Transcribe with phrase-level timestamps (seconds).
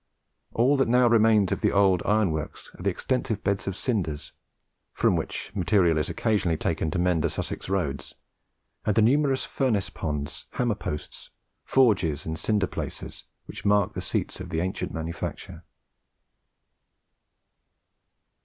[0.55, 4.33] All that now remains of the old iron works are the extensive beds of cinders
[4.93, 8.15] from which material is occasionally taken to mend the Sussex roads,
[8.83, 11.29] and the numerous furnace ponds, hammer posts,
[11.63, 15.63] forges, and cinder places, which mark the seats of the ancient manufacture.